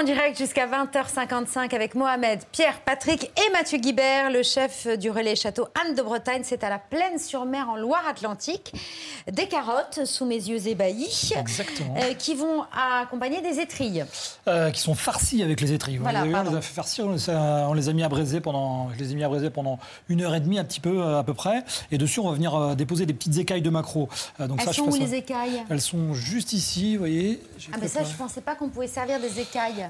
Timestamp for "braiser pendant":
18.08-18.90, 19.28-19.78